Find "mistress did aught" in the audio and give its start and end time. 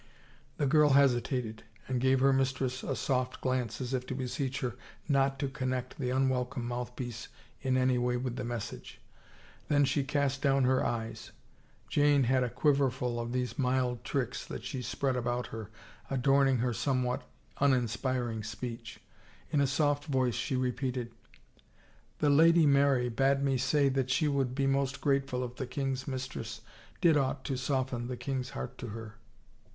26.07-27.45